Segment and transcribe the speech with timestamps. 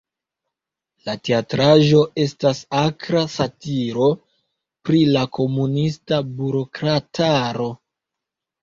[1.09, 4.09] La teatraĵo estas akra satiro
[4.89, 7.75] pri la komunista burokrataro.